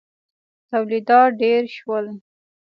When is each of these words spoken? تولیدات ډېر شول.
تولیدات 0.69 1.29
ډېر 1.41 1.63
شول. 1.77 2.05